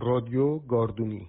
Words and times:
رادیو 0.00 0.58
گاردونی. 0.58 1.28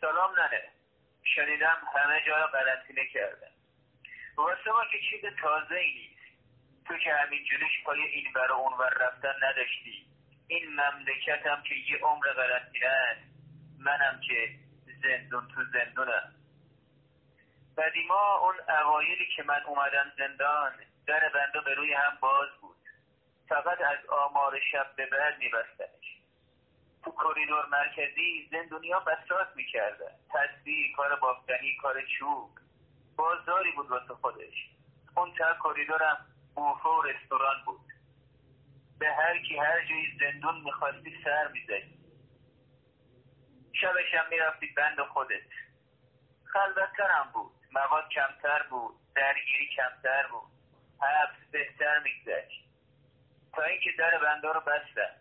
سلام 0.00 0.30
ننه. 0.40 0.62
شنیدم 1.34 1.76
همه 1.94 2.20
جا 2.26 2.36
را 2.36 2.46
قرنطینه 2.46 3.06
کردن 3.14 3.50
واسه 4.36 4.70
ما 4.70 4.84
که 4.92 4.98
چیز 5.10 5.20
تازه 5.42 5.74
ای 5.74 5.92
نیست. 5.92 6.38
تو 6.86 6.94
که 7.04 7.10
همین 7.14 7.44
جلوش 7.44 7.84
پای 7.84 8.00
این 8.00 8.32
بر 8.34 8.52
اون 8.52 8.72
ور 8.72 8.94
رفتن 9.00 9.34
نداشتی. 9.42 10.06
این 10.48 10.68
مملکتم 10.68 11.62
که 11.62 11.74
یه 11.74 11.98
عمر 12.02 12.26
قرنطینه 12.36 12.86
است. 12.86 13.20
منم 13.78 14.20
که 14.28 14.50
زندون 15.02 15.48
تو 15.54 15.64
زندونم. 15.72 16.34
قدیما 17.78 18.38
اون 18.42 18.54
اوایلی 18.68 19.26
که 19.36 19.42
من 19.42 19.62
اومدم 19.66 20.12
زندان 20.18 20.72
در 21.08 21.28
بنده 21.34 21.60
به 21.60 21.74
روی 21.74 21.92
هم 21.92 22.18
باز 22.20 22.48
بود. 22.60 22.76
فقط 23.48 23.80
از 23.80 24.06
آمار 24.08 24.60
شب 24.72 24.96
به 24.96 25.06
بعد 25.06 25.38
میبستنش. 25.38 26.18
تو 27.04 27.14
کریدور 27.24 27.66
مرکزی 27.66 28.48
زندونیا 28.52 29.00
بسات 29.00 29.56
می‌کردن. 29.56 30.12
تصویر 30.34 30.96
کار 30.96 31.16
بافتنی 31.16 31.76
کار 31.82 32.02
چوب. 32.18 32.50
بازداری 33.16 33.72
بود 33.72 33.90
واسه 33.90 34.14
خودش. 34.14 34.70
اون 35.16 35.34
تا 35.34 35.56
کریدورم 35.64 36.26
بوفه 36.54 36.88
و 36.88 37.02
رستوران 37.02 37.64
بود. 37.66 37.80
به 38.98 39.12
هر 39.12 39.38
کی 39.38 39.58
هر 39.58 39.86
جایی 39.86 40.18
زندون 40.20 40.60
می‌خواستی 40.60 41.16
سر 41.24 41.48
می‌زدی. 41.48 41.98
شبش 43.72 44.14
هم 44.14 44.28
می‌رفتی 44.30 44.66
بند 44.76 45.00
خودت. 45.00 45.48
خلوتتر 46.52 47.10
هم 47.10 47.30
بود. 47.32 47.52
مواد 47.72 48.08
کمتر 48.08 48.62
بود. 48.70 48.94
درگیری 49.14 49.68
کمتر 49.76 50.26
بود. 50.26 50.57
حبس 51.02 51.50
بهتر 51.52 51.98
میگذشت. 51.98 52.64
تا 53.52 53.62
اینکه 53.62 53.90
در 53.98 54.18
بنده 54.18 54.48
رو 54.48 54.60
بستن. 54.60 55.14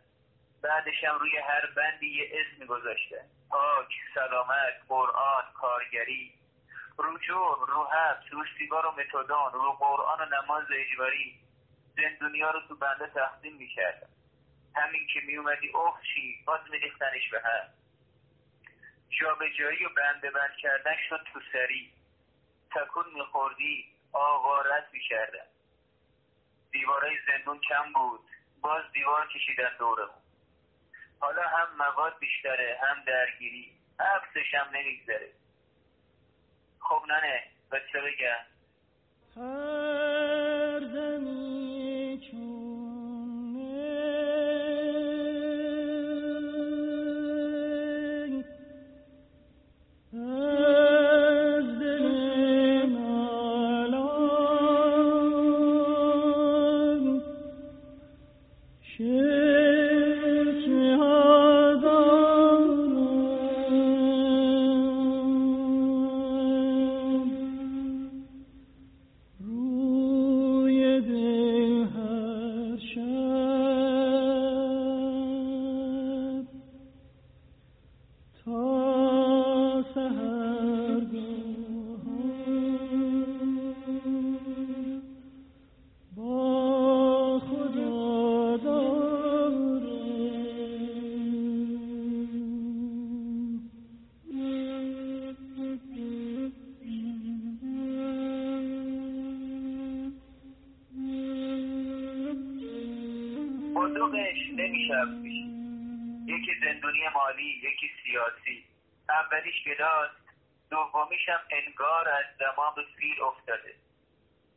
بعدش 0.61 1.03
هم 1.03 1.19
روی 1.19 1.37
هر 1.37 1.65
بندی 1.75 2.07
یه 2.07 2.31
اسم 2.33 2.65
گذاشتن. 2.65 3.25
پاک 3.49 3.89
سلامت 4.15 4.81
قرآن 4.87 5.43
کارگری. 5.53 6.33
رو 6.97 7.17
جرم 7.17 7.65
رو 7.67 7.83
حبس 7.83 8.23
رو 8.31 8.43
سیگار 8.57 8.85
و 8.85 8.91
متادان 8.91 9.53
رو 9.53 9.71
قرآن 9.71 10.19
و 10.21 10.25
نماز 10.35 10.65
اجباری. 10.71 11.39
زندونیا 11.95 12.51
رو 12.51 12.61
تو 12.67 12.75
بنده 12.75 13.07
تقسیم 13.07 13.55
می‌کردن. 13.55 14.07
همین 14.75 15.07
که 15.13 15.19
میومدی 15.25 15.69
اوه 15.69 15.99
چی؟ 16.13 16.43
باز 16.45 16.59
میریختنش 16.69 17.29
به 17.29 17.41
هم 17.41 17.69
جابجایی 19.09 19.85
و 19.85 19.89
بنده 19.89 20.31
بند 20.31 20.55
کردن 20.61 20.95
شد 21.09 21.27
تو 21.33 21.39
سری. 21.53 21.93
تکون 22.75 23.05
میخوردی 23.13 23.85
آوارت 24.13 24.87
می‌کردن. 24.93 25.45
دیوارای 26.71 27.17
زندون 27.27 27.59
کم 27.59 27.93
بود. 27.93 28.19
باز 28.61 28.83
دیوار 28.93 29.27
کشیدن 29.27 29.69
دورمون 29.79 30.21
حالا 31.19 31.41
هم 31.41 31.67
مواد 31.77 32.19
بیشتره 32.19 32.79
هم 32.81 33.03
درگیری. 33.03 33.73
عکسش 33.99 34.53
هم 34.53 34.67
نمیگذره. 34.75 35.29
خب 36.79 37.01
ننه 37.07 37.43
بچه 37.71 38.01
بگم. 38.01 38.45
زندونی 106.87 107.07
مالی 107.09 107.61
یکی 107.63 107.91
سیاسی. 108.03 108.65
اولیش 109.09 109.63
گداست 109.63 110.15
دومیش 110.69 111.29
هم 111.29 111.39
انگار 111.51 112.09
از 112.09 112.25
دماغ 112.39 112.79
فیل 112.95 113.21
افتاده. 113.21 113.75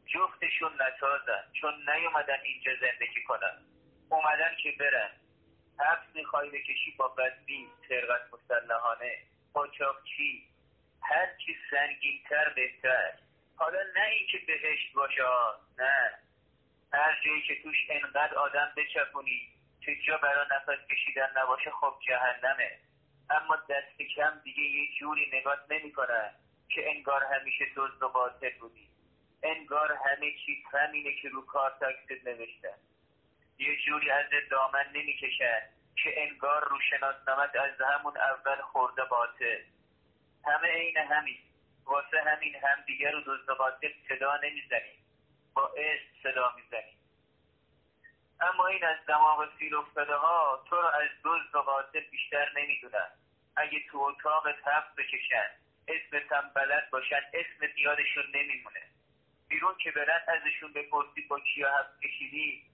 جفتشون 0.07 0.73
نسازن 0.73 1.45
چون 1.61 1.75
نیومدن 1.91 2.41
اینجا 2.43 2.73
زندگی 2.81 3.23
کنن. 3.29 3.59
اومدن 4.11 4.57
که 4.63 4.73
برن. 4.81 5.11
حبس 5.79 6.15
می‌خوای 6.15 6.51
بکشی 6.51 6.91
با 6.99 7.09
بدبی 7.09 7.69
سرقت 7.89 8.21
مسلحانه 8.33 9.19
چی 10.05 10.47
هر 11.03 11.29
چی 11.47 11.57
سنگینتر 11.71 12.53
بهتر. 12.57 13.13
حالا 13.57 13.79
نه 13.97 14.05
اینکه 14.05 14.39
بهشت 14.47 14.93
باشه 14.95 15.23
نه. 15.79 16.13
هر 16.93 17.21
جایی 17.25 17.43
که 17.43 17.63
توش 17.63 17.77
انقدر 17.91 18.35
آدم 18.35 18.73
بچپونی 18.77 19.49
که 19.85 19.97
جا 20.07 20.17
برای 20.17 20.47
نفس 20.51 20.87
کشیدن 20.91 21.29
نباشه 21.37 21.71
خب 21.71 21.95
جهنمه. 22.09 22.79
اما 23.31 23.57
دست 23.57 24.03
کم 24.17 24.41
دیگه 24.45 24.63
یه 24.63 24.89
جوری 24.99 25.31
نگات 25.33 25.59
نمی‌کنن 25.71 26.35
که 26.69 26.91
انگار 26.91 27.25
همیشه 27.25 27.65
دزد 27.77 28.03
و 28.03 28.09
باطل 28.09 28.59
بودی. 28.61 28.89
انگار 29.43 29.93
همه 29.93 30.33
چیز 30.47 30.59
همینه 30.73 31.15
که 31.23 31.29
رو 31.29 31.47
کار 31.47 31.77
تاکسید 31.81 32.29
نوشتن. 32.29 32.79
یه 33.59 33.77
جوری 33.87 34.11
از 34.11 34.27
دامن 34.51 34.87
نمی‌کشن 34.95 35.61
که 36.03 36.23
انگار 36.23 36.69
رو 36.69 36.79
شناسنامت 36.91 37.57
از 37.57 37.81
همون 37.81 38.17
اول 38.17 38.61
خورده 38.63 39.05
باطل. 39.05 39.63
همه 40.47 40.69
عین 40.69 40.97
همین. 40.97 41.39
واسه 41.85 42.21
همین 42.27 42.55
همدیگه 42.63 43.11
رو 43.11 43.21
دزد 43.21 43.51
و 43.51 43.55
باطل 43.55 43.93
صدا 44.09 44.37
نمی‌زنیم 44.37 45.05
با 45.55 45.71
اسم 45.77 46.23
صدا 46.23 46.55
می‌زنیم 46.57 47.00
اما 48.43 48.67
این 48.67 48.85
از 48.85 48.97
دماغ 49.07 49.49
سیل 49.59 49.75
افتاده 49.75 50.15
ها 50.15 50.65
تو 50.69 50.77
رو 50.77 50.87
از 50.87 51.09
دزد 51.25 51.55
و 51.55 51.59
قاتل 51.59 52.01
بیشتر 52.01 52.53
نمی‌دونن. 52.57 53.11
اگه 53.57 53.81
تو 53.91 53.99
اتاق 53.99 54.47
هفت 54.47 54.95
بکشن 54.97 55.51
اسمت 55.89 56.55
بلد 56.55 56.91
باشن 56.91 57.21
اسم 57.35 57.73
یادشون 57.77 58.25
نمیمونه. 58.35 58.83
بیرون 59.49 59.75
که 59.79 59.91
برن 59.91 60.21
ازشون 60.29 60.73
بپرسی 60.73 61.23
با 61.23 61.41
کیا 61.41 61.79
هفت 61.79 62.01
کشیدی 62.01 62.65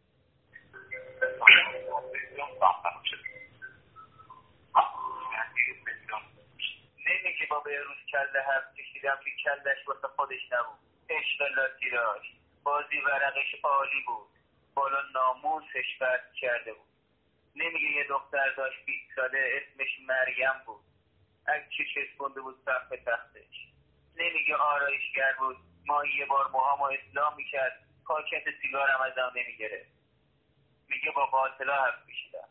نمیگه 7.07 7.47
با 7.51 7.61
به 7.61 7.83
روز 7.83 7.97
کله 8.13 8.43
هفت 8.49 8.75
کشیدم 8.75 9.19
که 9.25 9.31
کلش 9.45 9.89
واسه 9.89 10.09
خودش 10.17 10.53
نبود. 10.53 10.79
عشق 11.11 11.43
لاتیراش 11.57 12.27
بازی 12.65 12.99
ورقش 12.99 13.55
عالی 13.63 14.05
بود. 14.07 14.36
بالا 14.77 15.03
ناموسش 15.15 15.99
برد 16.01 16.33
کرده 16.41 16.73
بود. 16.73 16.87
نمیگه 17.57 17.91
یه 17.91 18.05
دختر 18.09 18.51
داشت 18.57 18.85
بیست 18.85 19.15
ساله 19.17 19.63
اسمش 19.63 20.01
مریم 20.01 20.63
بود. 20.67 20.81
چه 21.47 21.85
چسبونده 21.95 22.41
بود 22.41 22.57
سقف 22.65 22.89
تختش. 22.89 23.69
نمیگه 24.17 24.57
آرایشگر 24.57 25.33
بود. 25.39 25.57
ما 25.87 26.05
یه 26.05 26.27
بار 26.27 26.51
موهامو 26.51 26.85
اسلام 26.85 27.37
می‌کرد. 27.37 27.79
پاکت 28.07 28.45
سیگارم 28.63 29.01
ازم 29.01 29.33
نمی‌گرفت. 29.35 29.91
میگه 30.89 31.11
با 31.11 31.27
قاتلا 31.27 31.85
حرف 31.85 32.07
کشیدم 32.09 32.49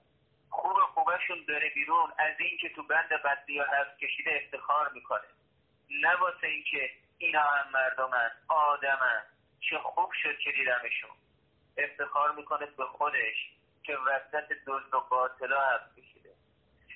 خوب 0.50 0.78
خوبشون 0.94 1.46
داره 1.48 1.70
بیرون. 1.70 2.12
از 2.18 2.36
اینکه 2.40 2.70
تو 2.70 2.84
بند 2.84 3.12
ها 3.12 3.64
حرف 3.64 3.98
کشیده 3.98 4.42
افتخار 4.44 4.90
می‌کنه. 4.90 5.28
نه 5.90 6.16
واسه 6.16 6.48
اینکه 6.48 6.92
اینا 7.18 7.42
هم 7.42 7.72
مردمن 7.72 8.32
آدمن. 8.48 9.24
چه 9.70 9.78
خوب 9.78 10.12
شد 10.24 10.40
که 10.40 10.52
دیدمشون. 10.52 11.10
افتخار 11.78 12.32
می‌کنه 12.32 12.66
به 12.66 12.86
خودش 12.86 13.52
که 13.84 13.98
وسط 13.98 14.54
دزد 14.68 14.94
و 14.94 15.00
قاتلا 15.00 15.62
حرف 15.62 15.98
کشیده 15.98 16.30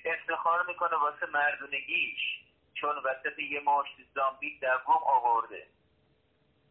افتخار 0.04 0.66
می‌کنه 0.66 0.96
واسه 0.96 1.26
مردونگیش 1.26 2.40
چون 2.74 2.96
وسط 2.96 3.38
یه 3.38 3.60
مشت 3.60 3.96
زامبی 4.14 4.58
دوم 4.58 5.02
آورده. 5.04 5.66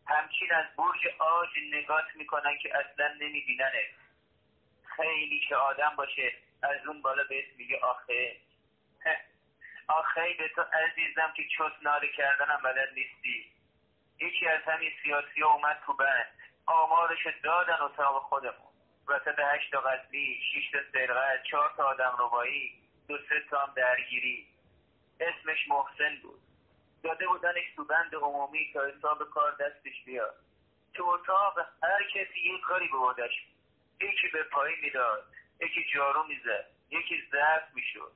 همچین 0.08 0.54
از 0.54 0.66
برج 0.78 1.08
آج 1.20 1.50
نگات 1.72 2.06
می‌کنن 2.16 2.58
که 2.58 2.78
اصلا 2.78 3.14
نمیبیننه. 3.14 3.84
خیلی 4.96 5.40
که 5.40 5.56
آدم 5.56 5.94
باشه 5.96 6.34
از 6.64 6.88
اون 6.88 7.02
بالا 7.02 7.24
بهت 7.24 7.58
میگه 7.58 7.80
آخه. 7.80 8.38
آخه 10.00 10.34
به 10.38 10.50
تو 10.56 10.62
عزیزم 10.62 11.34
که 11.38 11.44
چوس 11.58 11.72
ناله 11.82 12.08
کردنم 12.08 12.62
بلد 12.64 12.90
نیستی. 12.94 13.52
یکی 14.20 14.48
از 14.48 14.62
همین 14.64 14.92
سیاسی 15.04 15.44
اومد 15.44 15.82
تو 15.86 15.94
بند. 15.94 16.40
آمارش 16.70 17.28
دادن 17.44 17.82
اتاق 17.82 18.24
خودمون. 18.24 18.70
وسط 19.08 19.40
هشت 19.40 19.72
تا 19.72 19.82
قتلی 19.82 20.42
شیش 20.54 20.72
تا 20.72 20.78
سرقت 20.94 21.44
چهار 21.44 21.74
تا 21.78 21.84
آدم 21.84 22.16
روایی 22.20 22.74
دو 23.08 23.18
سه 23.18 23.44
تا 23.50 23.60
هم 23.60 23.74
درگیری. 23.76 24.48
اسمش 25.20 25.68
محسن 25.68 26.16
بود. 26.24 26.40
داده 27.04 27.28
بودنش 27.28 27.76
تو 27.76 27.86
بند 27.86 28.16
عمومی 28.16 28.72
تا 28.74 28.88
حساب 28.88 29.30
کار 29.30 29.52
دستش 29.52 30.04
بیاد. 30.06 30.36
تو 30.94 31.06
اتاق 31.06 31.60
هر 31.84 32.04
کسی 32.04 32.40
یه 32.40 32.60
کاری 32.62 32.88
به 32.88 32.98
بودش 32.98 33.32
یکی 34.02 34.28
به 34.34 34.44
پایی 34.44 34.76
می‌داد 34.82 35.24
یکی 35.62 35.86
جارو 35.94 36.24
می‌زد 36.24 36.66
یکی 36.90 37.24
ضعف 37.32 37.74
می‌شد 37.74 38.12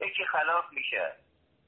یکی 0.00 0.24
خلاف 0.24 0.64
می‌شد 0.72 1.12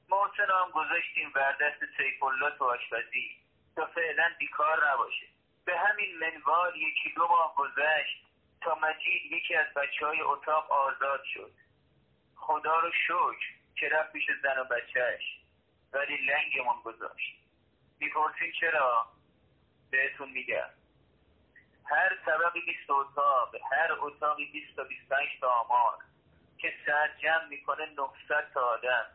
محسن 0.09 0.51
هم 0.51 0.71
گذاشتیم 0.71 1.31
وردست 1.35 1.85
سیف 1.97 2.23
الله 2.23 2.57
تو 2.57 2.65
آشپزی 2.65 3.37
تا 3.75 3.85
فعلا 3.85 4.35
بیکار 4.39 4.91
نباشه. 4.91 5.36
به 5.67 5.77
همین 5.77 6.17
منوال 6.19 6.75
یکی 6.75 7.13
دو 7.15 7.27
ماه 7.27 7.55
گذشت 7.55 8.25
تا 8.61 8.75
مجید 8.75 9.31
یکی 9.31 9.55
از 9.55 9.73
بچه 9.73 10.05
های 10.05 10.21
اتاق 10.21 10.71
آزاد 10.71 11.23
شد. 11.33 11.51
خدا 12.35 12.79
رو 12.79 12.91
شکر 12.91 13.53
که 13.75 13.89
رفت 13.89 14.11
پیش 14.11 14.25
زن 14.43 14.59
و 14.59 14.63
بچهش 14.63 15.23
ولی 15.93 16.17
لنگمون 16.17 16.81
گذاشت. 16.83 17.37
می‌پرسین 17.99 18.51
چرا؟ 18.59 19.07
بهتون 19.91 20.29
میگم. 20.29 20.69
هر 21.85 22.17
طبقی 22.25 22.61
بیست 22.61 22.89
اتاق 22.89 23.55
هر 23.71 23.91
اتاقی 23.99 24.45
بیست 24.45 24.75
تا 24.75 24.83
بیست 24.83 25.09
پنج 25.09 25.29
تا 25.41 25.49
آمار 25.49 25.97
که 26.57 26.73
سر 26.85 27.09
جمع 27.21 27.45
می‌کنه 27.45 27.85
نهصد 27.85 28.51
تا 28.53 28.61
آدم. 28.61 29.05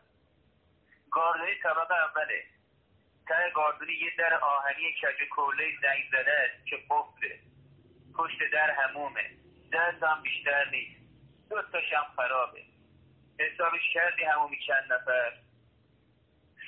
گاردونی 1.11 1.55
طبقه 1.63 1.95
اوله. 1.95 2.43
ته 3.27 3.51
گاردونی 3.55 3.93
یه 3.93 4.11
در 4.17 4.33
آهنی 4.33 4.93
کج 4.93 5.29
کوله 5.29 5.63
زنگ 5.81 6.03
زده 6.11 6.31
است 6.31 6.67
که 6.67 6.77
قفله. 6.89 7.39
پشت 8.17 8.37
در 8.53 8.71
همومه. 8.71 9.31
دست 9.73 10.03
هم 10.03 10.21
بیشتر 10.21 10.69
نیست. 10.69 11.01
دو 11.49 11.61
تاشم 11.61 12.05
خرابه. 12.15 12.63
حسابش 13.39 13.93
کردی 13.93 14.23
همومی 14.23 14.59
چند 14.67 14.93
نفر؟ 14.93 15.33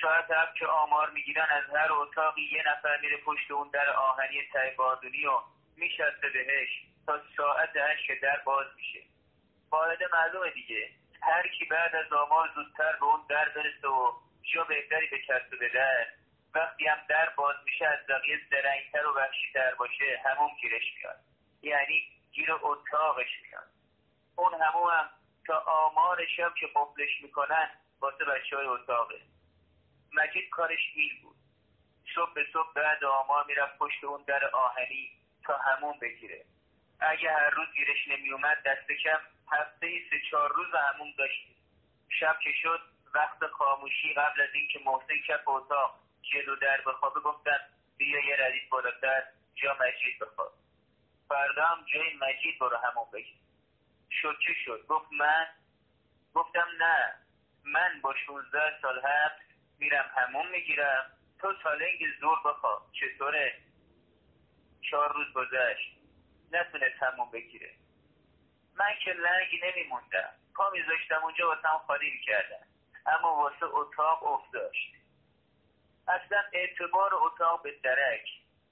ساعت 0.02 0.30
هم 0.30 0.46
که 0.58 0.66
آمار 0.66 1.10
می‌گیرن 1.10 1.46
از 1.50 1.64
هر 1.76 1.92
اتاقی 1.92 2.42
یه 2.42 2.62
نفر 2.68 3.00
میره 3.00 3.16
پشت 3.16 3.50
اون 3.50 3.70
در 3.72 3.90
آهنی 3.90 4.42
ته 4.52 4.74
گاردونی 4.78 5.26
و 5.26 5.40
میشسته 5.76 6.28
بهش 6.32 6.68
تا 7.06 7.20
ساعت 7.36 7.76
هشت 7.76 8.06
که 8.06 8.14
در 8.22 8.40
باز 8.44 8.66
میشه. 8.76 9.00
قاعده 9.70 10.08
معلومه 10.12 10.50
دیگه. 10.50 10.90
هر 11.22 11.48
کی 11.48 11.64
بعد 11.64 11.96
از 11.96 12.12
آمار 12.12 12.50
زودتر 12.54 12.96
به 13.00 13.04
اون 13.04 13.20
در 13.28 13.48
برسه 13.48 13.88
و 13.88 14.12
جا 14.54 14.64
بهتری 14.64 15.06
به 15.06 15.18
کسب 15.18 15.72
در 15.74 16.06
وقتی 16.56 16.86
هم 16.86 16.98
در 17.08 17.28
باز 17.28 17.56
میشه 17.64 17.86
از 17.86 18.06
بقیه 18.06 18.40
زرنگتر 18.50 19.06
و 19.06 19.14
وحشیتر 19.14 19.74
باشه 19.74 20.22
همون 20.24 20.50
گیرش 20.60 20.82
میاد. 20.96 21.20
یعنی 21.62 22.08
گیر 22.32 22.52
اتاقش 22.52 23.42
میاد. 23.42 23.70
اون 24.36 24.54
همون 24.62 24.92
هم 24.92 25.10
تا 25.46 25.58
آمارش 25.58 26.40
هم 26.40 26.54
که 26.60 26.66
قفلش 26.74 27.22
می‌کنن 27.22 27.70
واسه 28.00 28.24
بچه 28.24 28.56
های 28.56 28.66
اتاقه. 28.66 29.20
مجید 30.12 30.48
کارش 30.48 30.96
میل 30.96 31.22
بود؟ 31.22 31.36
صبح 32.14 32.34
به 32.34 32.46
صبح 32.52 32.72
بعد 32.74 33.04
آمار 33.04 33.44
می‌رفت 33.46 33.78
پشت 33.78 34.04
اون 34.04 34.22
در 34.26 34.46
آهنی 34.46 35.10
تا 35.44 35.56
همون 35.56 35.98
بگیره. 35.98 36.44
اگه 37.00 37.32
هر 37.32 37.50
روز 37.50 37.68
گیرش 37.74 38.08
نمیومد 38.08 38.62
دست 38.62 38.92
کم 38.92 39.18
هفته 39.52 39.88
سه 40.10 40.16
چهار 40.30 40.52
روز 40.52 40.74
همون 40.74 41.14
داشتیم 41.18 41.56
شب 42.08 42.36
که 42.42 42.50
شد 42.62 42.80
وقت 43.14 43.46
خاموشی 43.46 44.14
قبل 44.14 44.40
از 44.40 44.54
اینکه 44.54 44.78
محسن 44.84 45.16
کف 45.28 45.48
اتاق 45.48 46.05
جلو 46.32 46.56
در 46.56 46.80
بخوابه 46.86 47.20
گفتن 47.20 47.58
بیا 47.96 48.20
یه 48.24 48.36
ردیف 48.38 48.68
بالاتر 48.68 49.22
جا 49.54 49.76
مجید 49.80 50.18
بخواب. 50.18 50.52
فردا 51.28 51.64
هم 51.64 51.84
جای 51.94 52.14
مجید 52.14 52.58
برو 52.58 52.76
همون 52.76 53.06
بگیر. 53.12 53.36
چه 54.46 54.54
شد؟ 54.64 54.86
گفت 54.86 55.12
من؟ 55.12 55.46
گفتم 56.34 56.68
نه. 56.78 57.14
من 57.64 58.00
با 58.00 58.14
16 58.26 58.80
سال 58.82 59.02
هفت 59.04 59.42
میرم 59.78 60.10
همون 60.16 60.46
می‌گیرم. 60.46 61.10
تو 61.40 61.54
سالنگ 61.62 62.06
زور 62.20 62.38
بخواب. 62.44 62.82
چطوره؟ 62.92 63.58
چهار 64.90 65.12
روز 65.12 65.32
گذشت. 65.32 65.96
نتونست 66.52 67.02
همون 67.02 67.30
بگیره. 67.30 67.74
من 68.74 68.94
که 69.04 69.12
لنگی 69.12 69.60
نمیموندم. 69.62 70.30
پا 70.54 70.70
میذاشتم 70.70 71.22
اونجا 71.22 71.48
واسم 71.48 71.80
خالی 71.86 72.10
می‌کردم. 72.10 72.66
اما 73.06 73.36
واسه 73.36 73.66
اتاق 73.66 74.26
افت 74.26 74.52
داشت. 74.52 74.95
اصلا 76.08 76.42
اعتبار 76.52 77.14
اتاق 77.14 77.62
به 77.62 77.72
درک 77.82 78.28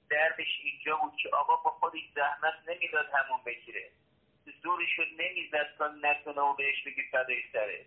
دردش 0.09 0.59
اینجا 0.63 0.95
بود 0.95 1.13
که 1.21 1.29
آقا 1.29 1.55
با 1.55 1.71
خودش 1.71 2.01
زحمت 2.15 2.53
نمی‌داد 2.67 3.05
همون 3.13 3.39
بگیره. 3.45 3.91
زورشو 4.63 5.03
نمی‌زد 5.17 5.75
تا 5.77 5.87
نتونه 5.87 6.41
و 6.41 6.53
بهش 6.53 6.83
بگی 6.85 7.01
فدای 7.11 7.43
سره. 7.53 7.85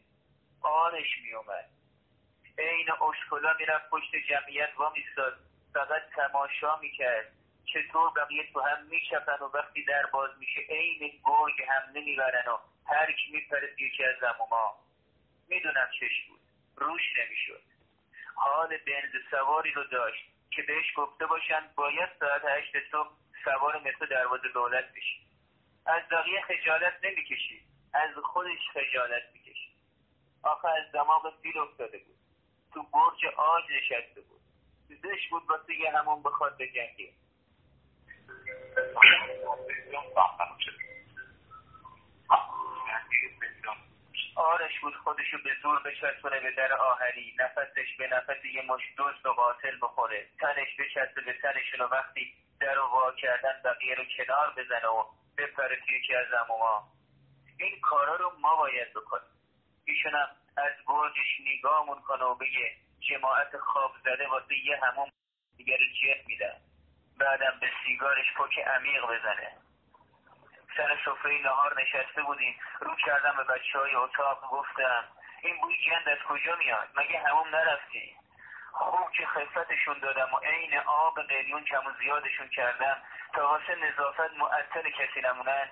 آنش 0.62 1.18
میومد 1.22 1.70
عین 2.58 2.86
اشکلا 2.90 3.54
می‌رفت 3.58 3.90
پشت 3.90 4.16
جمعیت 4.28 4.70
وا 4.78 4.90
میستاد 4.90 5.38
فقط 5.74 6.02
تماشا 6.16 6.76
می‌کرد. 6.76 7.32
چطور 7.64 8.10
بقیه 8.16 8.52
تو 8.52 8.60
هم 8.60 8.86
میچپن 8.86 9.38
و 9.40 9.50
وقتی 9.54 9.84
در 9.84 10.06
باز 10.06 10.30
میشه 10.38 10.60
عین 10.60 11.20
گرگ 11.24 11.62
هم 11.68 11.82
نمی‌برن 11.94 12.48
و 12.48 12.58
هر 12.86 13.12
کی 13.12 13.32
میپره 13.32 13.74
یکی 13.78 14.04
از 14.04 14.14
زموما 14.20 14.76
می‌دونم 15.48 15.88
چش 16.00 16.26
بود. 16.28 16.40
روش 16.76 17.02
نمی‌شد. 17.18 17.62
حال 18.38 18.68
بنز 18.68 19.22
سواری 19.30 19.72
رو 19.72 19.84
داشت 19.84 20.24
که 20.50 20.62
بهش 20.62 20.92
گفته 20.96 21.26
باشن 21.26 21.70
باید 21.76 22.08
ساعت 22.20 22.42
هشت 22.44 22.72
صبح 22.92 23.10
سوار 23.44 23.78
مثل 23.78 24.06
دروازه 24.06 24.48
دولت 24.54 24.84
بشی. 24.96 25.26
از 25.86 26.02
بقیه 26.10 26.42
خجالت 26.42 27.04
نمی‌کشید 27.04 27.62
از 27.94 28.10
خودش 28.24 28.58
خجالت 28.74 29.22
می‌کشید 29.32 29.74
آخه 30.42 30.68
از 30.68 30.92
دماغ 30.92 31.40
فیل 31.42 31.58
افتاده 31.58 31.98
بود. 31.98 32.16
تو 32.74 32.82
برج 32.82 33.34
آج 33.36 33.64
نشسته 33.70 34.20
بود. 34.20 34.40
زش 34.88 35.28
بود 35.30 35.42
واسه 35.50 35.74
یه 35.74 35.90
همون 35.98 36.22
بخواد 36.22 36.58
بجنگه. 36.58 37.12
آرش 44.38 44.80
بود 44.80 44.96
خودشو 44.96 45.38
به 45.44 45.50
زور 45.62 45.82
بچسبونه 45.82 46.40
به 46.40 46.50
در 46.50 46.72
آهنی 46.72 47.34
نفسش 47.38 47.96
به 47.98 48.08
نفس 48.08 48.44
یه 48.44 48.62
مش 48.62 48.82
دزد 48.98 49.26
و 49.26 49.32
قاتل 49.32 49.78
بخوره. 49.82 50.26
تنش 50.40 50.68
بچسبه 50.78 51.20
به 51.20 51.32
تنشون 51.32 51.80
و 51.80 51.88
وقتی 51.88 52.34
در 52.60 52.74
رو 52.74 52.82
وا 52.82 53.12
کردن 53.12 53.60
بقیه 53.64 53.94
رو 53.94 54.04
کنار 54.16 54.54
بزنه 54.56 54.88
و 54.88 55.04
بپره 55.38 55.76
توی 55.76 55.96
یکی 55.96 56.14
از 56.14 56.26
اموما 56.32 56.88
این 57.58 57.80
کارا 57.80 58.16
رو 58.16 58.32
ما 58.40 58.56
باید 58.56 58.90
بکنیم. 58.90 59.30
ایشونم 59.84 60.28
از 60.56 60.72
برجش 60.88 61.40
نگاهمون 61.46 62.00
کنه 62.00 62.24
و 62.24 62.34
بگه 62.34 62.76
جماعت 63.00 63.56
خواب 63.56 63.92
زده 64.04 64.28
واسه 64.28 64.58
یه 64.64 64.80
همون 64.82 65.10
دیگر 65.56 65.78
جهت 66.02 66.26
میدن. 66.26 66.56
بعدم 67.20 67.58
به 67.60 67.70
سیگارش 67.86 68.26
پک 68.36 68.58
عمیق 68.58 69.04
بزنه. 69.04 69.67
سر 70.78 70.98
سفره 71.04 71.42
نهار 71.42 71.82
نشسته 71.82 72.22
بودیم. 72.22 72.60
رو 72.80 72.96
کردم 72.96 73.36
به 73.36 73.44
بچه 73.44 73.78
های 73.78 73.94
اتاق 73.94 74.48
گفتم 74.50 75.04
این 75.42 75.60
بوی 75.60 75.76
گند 75.86 76.08
از 76.08 76.18
کجا 76.28 76.56
میاد؟ 76.56 76.88
مگه 76.96 77.18
همون 77.18 77.48
نرفتی؟ 77.48 78.16
خوب 78.72 79.10
که 79.10 79.26
خفتشون 79.26 79.98
دادم 79.98 80.34
و 80.34 80.38
عین 80.38 80.78
آب 80.78 81.22
قلیون 81.22 81.64
کم 81.64 81.86
و 81.86 81.90
زیادشون 81.98 82.48
کردم 82.48 82.96
تا 83.34 83.48
واسه 83.48 83.74
نظافت 83.74 84.32
معطل 84.38 84.90
کسی 84.90 85.20
نمونن. 85.20 85.68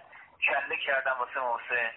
کله 0.47 0.77
کردم 0.77 1.17
واسه 1.19 1.41
محسن. 1.41 1.91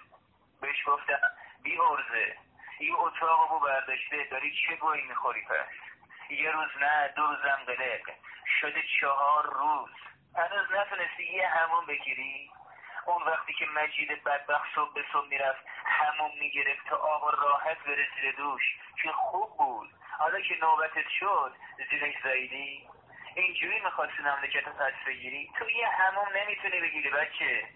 بهش 0.62 0.84
گفتم 0.86 1.20
بی 1.63 1.80
ارزه 1.80 2.38
یه 2.80 2.96
اتاق 2.96 3.50
بو 3.50 3.60
برداشته 3.60 4.28
داری 4.32 4.56
چه 4.68 4.75
گویی 4.75 5.01
می‌خوری 5.01 5.46
پس؟ 5.46 5.68
یه 6.30 6.51
روز 6.51 6.70
نه 6.82 7.13
دو 7.16 7.22
روزم 7.22 7.60
قلق. 7.68 8.16
شده 8.62 8.84
چهار 9.01 9.54
روز. 9.54 9.89
هنوز 10.36 10.72
نتونستی 10.72 11.24
یه 11.24 11.48
همون 11.48 11.86
بگیری؟ 11.86 12.51
اون 13.10 13.24
وقتی 13.24 13.54
که 13.54 13.66
مجید 13.66 14.24
بدبخت 14.24 14.75
صبح 14.75 14.94
به 14.94 15.04
صبح 15.13 15.28
می‌رفت 15.28 15.63
همون 15.86 16.32
می‌گرفت 16.39 16.88
تا 16.89 16.96
آب 16.96 17.36
راحت 17.44 17.78
بره 17.84 18.08
زیر 18.16 18.36
دوش. 18.36 18.63
که 19.01 19.12
خوب 19.12 19.58
بود. 19.58 19.89
حالا 20.18 20.42
که 20.42 20.56
نوبتت 20.62 21.10
شد 21.20 21.56
زیرش 21.89 22.13
زایدی 22.24 22.88
اینجوری 23.36 23.80
می‌خواستی 23.80 24.24
مملکت 24.24 24.68
رو 24.68 24.74
پس 24.74 24.94
بگیری؟ 25.08 25.51
تو 25.60 25.70
یه 25.70 25.88
همون 25.88 26.28
نمی‌تونی 26.38 26.80
بگیری 26.82 27.10
بچه. 27.10 27.68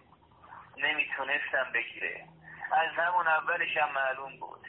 نمی‌تونستم 0.78 1.72
بگیره. 1.74 2.26
از 2.72 2.90
همون 2.90 3.28
اولش 3.28 3.78
هم 3.78 3.92
معلوم 3.92 4.40
بود. 4.40 4.68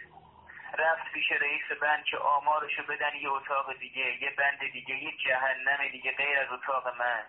رفت 0.79 1.13
پیش 1.13 1.33
رئیس 1.33 1.73
بند 1.81 2.05
که 2.05 2.19
آمارشو 2.19 2.83
بدن 2.83 3.15
یه 3.15 3.31
اتاق 3.31 3.79
دیگه 3.79 4.23
یه 4.23 4.31
بند 4.31 4.71
دیگه 4.73 4.95
یه 4.95 5.17
جهنم 5.17 5.89
دیگه 5.93 6.13
غیر 6.13 6.39
از 6.39 6.53
اتاق 6.53 6.89
من. 6.99 7.23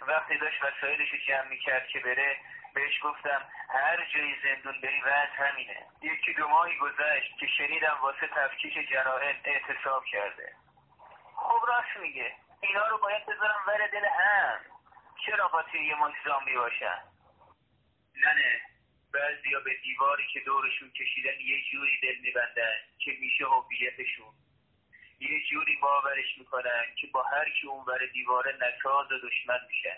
وقتی 0.00 0.38
داشت 0.38 0.62
وسایلشو 0.62 1.16
جمع 1.28 1.48
می‌کرد 1.48 1.86
که 1.86 2.00
بره 2.00 2.36
بهش 2.74 3.00
گفتم 3.02 3.48
هر 3.68 4.06
جای 4.14 4.34
زندون 4.42 4.80
بری 4.80 5.00
وضع 5.00 5.36
همینه. 5.36 5.86
یکی 6.02 6.32
دو 6.32 6.48
ماهی 6.48 6.76
گذشت 6.76 7.38
که 7.38 7.46
شنیدم 7.46 7.98
واسه 8.02 8.26
تفکیش 8.26 8.74
جرائم 8.90 9.36
اعتصاب 9.44 10.04
کرده. 10.04 10.52
خب 11.36 11.66
راست 11.68 11.96
میگه. 12.02 12.32
اینا 12.60 12.86
رو 12.86 12.98
باید 12.98 13.26
بذارم 13.26 13.64
ور 13.66 13.86
دل 13.86 14.04
هم. 14.04 14.60
چرا 15.26 15.48
قاطی 15.48 15.78
یه 15.78 15.94
مش 15.94 16.14
زامبی 16.24 16.54
باشن؟ 16.54 16.98
نه 18.16 18.34
نه. 18.34 18.60
بعضیا 19.14 19.60
به 19.60 19.74
دیواری 19.74 20.26
که 20.32 20.40
دورشون 20.40 20.90
کشیدن 20.90 21.40
یه 21.40 21.62
جوری 21.72 22.00
دل 22.02 22.20
میبندن 22.22 22.76
که 22.98 23.12
میشه 23.20 23.44
هویتشون 23.44 24.34
یه 25.20 25.40
جوری 25.50 25.76
باورش 25.82 26.38
می‌کنن 26.38 26.84
که 27.00 27.06
با 27.06 27.22
هر 27.22 27.50
کی 27.60 27.66
ور 27.66 28.06
دیواره 28.12 28.58
نکاز 28.60 29.12
و 29.12 29.18
دشمن 29.18 29.58
میشن 29.68 29.96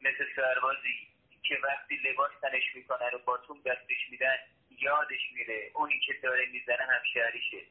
مثل 0.00 0.26
سربازی 0.36 1.08
که 1.42 1.58
وقتی 1.64 1.96
لباس 1.96 2.30
تنش 2.42 2.74
می‌کنن 2.74 3.10
و 3.14 3.18
باتون 3.18 3.60
دستش 3.66 4.10
میدن 4.10 4.36
یادش 4.70 5.32
میره 5.34 5.70
اونی 5.74 6.00
که 6.06 6.12
داره 6.22 6.46
می‌زنه 6.46 6.86
همشهریشه. 6.90 7.62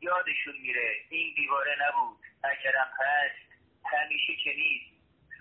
یادشون 0.00 0.56
میره 0.62 0.96
این 1.08 1.34
دیواره 1.34 1.76
نبود 1.80 2.18
اگرم 2.44 2.90
هست 2.98 3.52
همیشه 3.84 4.36
که 4.36 4.54
نیست. 4.54 4.90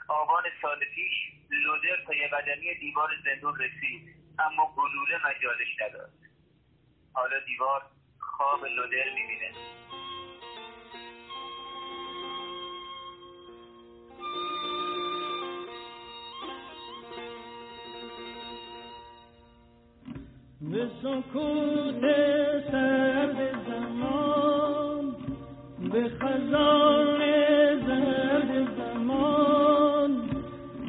آبان 0.07 0.43
سال 0.61 0.85
پیش 0.85 1.13
لودر 1.49 2.03
تا 2.05 2.13
یه 2.13 2.27
قدمی 2.27 2.75
دیوار 2.75 3.09
زندون 3.25 3.59
رسید 3.59 4.15
اما 4.39 4.75
گلوله 4.77 5.27
مجالش 5.27 5.81
نداد 5.81 6.13
حالا 7.13 7.39
دیوار 7.39 7.81
خواب 8.19 8.65
لودر 8.65 9.09
می‌بینه. 9.13 9.53
به 20.61 20.87
سکوت 21.01 22.01
سرد 22.71 23.37
زمان 23.67 25.15
به 25.91 26.09
خزان 26.19 27.21
زمان 28.77 30.11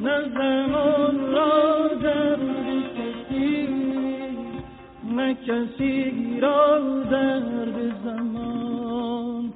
نه 0.01 0.21
زمان 0.35 1.33
را 1.33 1.89
درد 2.03 2.41
کسی 2.97 3.69
نه 5.17 5.35
را 6.41 6.79
درد 7.11 8.05
زمان 8.05 9.53